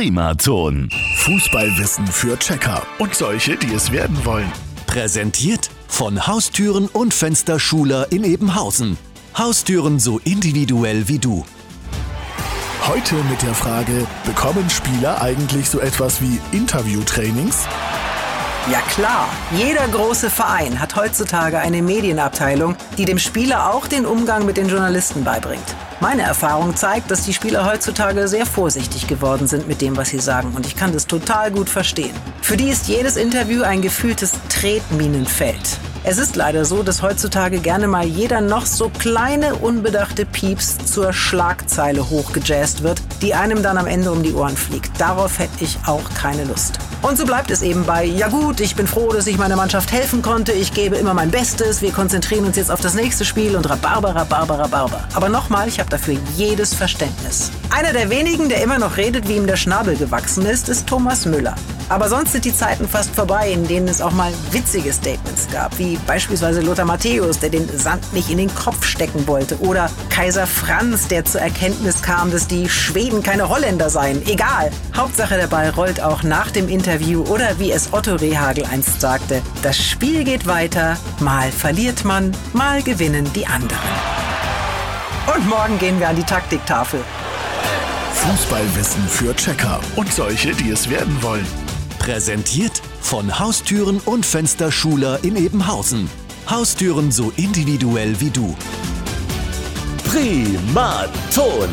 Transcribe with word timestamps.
Primaton. 0.00 0.88
Fußballwissen 1.16 2.06
für 2.06 2.38
Checker 2.38 2.80
und 2.98 3.14
solche, 3.14 3.58
die 3.58 3.74
es 3.74 3.92
werden 3.92 4.24
wollen. 4.24 4.50
Präsentiert 4.86 5.68
von 5.88 6.26
Haustüren 6.26 6.86
und 6.86 7.12
Fensterschuler 7.12 8.10
in 8.10 8.24
Ebenhausen. 8.24 8.96
Haustüren 9.36 10.00
so 10.00 10.18
individuell 10.24 11.06
wie 11.08 11.18
du. 11.18 11.44
Heute 12.88 13.16
mit 13.28 13.42
der 13.42 13.52
Frage, 13.52 14.06
bekommen 14.24 14.70
Spieler 14.70 15.20
eigentlich 15.20 15.68
so 15.68 15.80
etwas 15.80 16.22
wie 16.22 16.40
Interviewtrainings? 16.56 17.66
Ja 18.72 18.80
klar, 18.94 19.28
jeder 19.54 19.86
große 19.86 20.30
Verein 20.30 20.80
hat 20.80 20.96
heutzutage 20.96 21.58
eine 21.58 21.82
Medienabteilung, 21.82 22.74
die 22.96 23.04
dem 23.04 23.18
Spieler 23.18 23.74
auch 23.74 23.86
den 23.86 24.06
Umgang 24.06 24.46
mit 24.46 24.56
den 24.56 24.70
Journalisten 24.70 25.24
beibringt. 25.24 25.76
Meine 26.00 26.22
Erfahrung 26.22 26.74
zeigt, 26.76 27.10
dass 27.10 27.26
die 27.26 27.34
Spieler 27.34 27.70
heutzutage 27.70 28.26
sehr 28.26 28.46
vorsichtig 28.46 29.06
geworden 29.06 29.46
sind 29.46 29.68
mit 29.68 29.82
dem, 29.82 29.98
was 29.98 30.08
sie 30.08 30.18
sagen 30.18 30.54
und 30.56 30.64
ich 30.66 30.74
kann 30.74 30.94
das 30.94 31.06
total 31.06 31.50
gut 31.50 31.68
verstehen. 31.68 32.14
Für 32.40 32.56
die 32.56 32.70
ist 32.70 32.88
jedes 32.88 33.16
Interview 33.16 33.62
ein 33.62 33.82
gefühltes 33.82 34.32
Tretminenfeld. 34.48 35.78
Es 36.02 36.16
ist 36.16 36.34
leider 36.34 36.64
so, 36.64 36.82
dass 36.82 37.02
heutzutage 37.02 37.58
gerne 37.58 37.86
mal 37.86 38.06
jeder 38.06 38.40
noch 38.40 38.64
so 38.64 38.88
kleine, 38.88 39.56
unbedachte 39.56 40.24
Pieps 40.24 40.78
zur 40.78 41.12
Schlagzeile 41.12 42.08
hochgejazzt 42.08 42.82
wird, 42.82 43.02
die 43.20 43.34
einem 43.34 43.62
dann 43.62 43.76
am 43.76 43.86
Ende 43.86 44.10
um 44.10 44.22
die 44.22 44.32
Ohren 44.32 44.56
fliegt. 44.56 44.98
Darauf 44.98 45.38
hätte 45.38 45.62
ich 45.62 45.76
auch 45.86 46.08
keine 46.14 46.44
Lust. 46.44 46.78
Und 47.02 47.18
so 47.18 47.26
bleibt 47.26 47.50
es 47.50 47.60
eben 47.60 47.84
bei, 47.84 48.04
ja 48.04 48.28
gut, 48.28 48.60
ich 48.60 48.76
bin 48.76 48.86
froh, 48.86 49.12
dass 49.12 49.26
ich 49.26 49.36
meiner 49.36 49.56
Mannschaft 49.56 49.92
helfen 49.92 50.22
konnte, 50.22 50.52
ich 50.52 50.72
gebe 50.72 50.96
immer 50.96 51.12
mein 51.12 51.30
Bestes, 51.30 51.82
wir 51.82 51.92
konzentrieren 51.92 52.46
uns 52.46 52.56
jetzt 52.56 52.70
auf 52.70 52.80
das 52.80 52.94
nächste 52.94 53.26
Spiel 53.26 53.54
und 53.54 53.68
Rhabarber, 53.68 54.14
Rhabarber, 54.14 54.58
Rhabarber. 54.58 55.04
Aber 55.14 55.28
nochmal, 55.28 55.68
ich 55.68 55.80
habe 55.80 55.90
dafür 55.90 56.16
jedes 56.36 56.74
Verständnis. 56.74 57.50
Einer 57.70 57.92
der 57.92 58.08
wenigen, 58.08 58.48
der 58.48 58.62
immer 58.62 58.78
noch 58.78 58.96
redet, 58.96 59.28
wie 59.28 59.36
ihm 59.36 59.46
der 59.46 59.56
Schnabel 59.56 59.96
gewachsen 59.96 60.46
ist, 60.46 60.68
ist 60.70 60.86
Thomas 60.86 61.26
Müller. 61.26 61.54
Aber 61.88 62.08
sonst 62.08 62.32
sind 62.32 62.44
die 62.44 62.54
Zeiten 62.54 62.88
fast 62.88 63.14
vorbei, 63.14 63.50
in 63.50 63.66
denen 63.66 63.88
es 63.88 64.00
auch 64.00 64.12
mal 64.12 64.32
witzige 64.52 64.92
Statements 64.92 65.48
gab, 65.50 65.76
wie 65.76 65.89
beispielsweise 66.06 66.60
Lothar 66.60 66.84
Matthäus, 66.84 67.38
der 67.38 67.50
den 67.50 67.68
Sand 67.78 68.12
nicht 68.12 68.30
in 68.30 68.38
den 68.38 68.54
Kopf 68.54 68.84
stecken 68.84 69.26
wollte, 69.26 69.58
oder 69.60 69.90
Kaiser 70.08 70.46
Franz, 70.46 71.08
der 71.08 71.24
zur 71.24 71.40
Erkenntnis 71.40 72.02
kam, 72.02 72.30
dass 72.30 72.46
die 72.46 72.68
Schweden 72.68 73.22
keine 73.22 73.48
Holländer 73.48 73.90
seien. 73.90 74.24
Egal. 74.26 74.70
Hauptsache 74.96 75.36
der 75.36 75.46
Ball 75.46 75.70
rollt 75.70 76.02
auch 76.02 76.22
nach 76.22 76.50
dem 76.50 76.68
Interview 76.68 77.22
oder 77.24 77.58
wie 77.58 77.72
es 77.72 77.92
Otto 77.92 78.16
Rehagel 78.16 78.64
einst 78.64 79.00
sagte, 79.00 79.42
das 79.62 79.78
Spiel 79.78 80.24
geht 80.24 80.46
weiter, 80.46 80.96
mal 81.20 81.50
verliert 81.50 82.04
man, 82.04 82.32
mal 82.52 82.82
gewinnen 82.82 83.30
die 83.34 83.46
anderen. 83.46 83.78
Und 85.34 85.48
morgen 85.48 85.78
gehen 85.78 86.00
wir 86.00 86.08
an 86.08 86.16
die 86.16 86.24
Taktiktafel. 86.24 87.00
Fußballwissen 88.14 89.06
für 89.08 89.34
Checker 89.34 89.80
und 89.96 90.12
solche, 90.12 90.52
die 90.52 90.70
es 90.70 90.90
werden 90.90 91.22
wollen. 91.22 91.46
Präsentiert 91.98 92.82
von 93.00 93.38
Haustüren 93.38 94.00
und 94.04 94.24
Fensterschuler 94.24 95.22
in 95.22 95.36
Ebenhausen. 95.36 96.08
Haustüren 96.48 97.10
so 97.12 97.32
individuell 97.36 98.20
wie 98.20 98.30
du. 98.30 98.56
Primaton. 100.04 101.68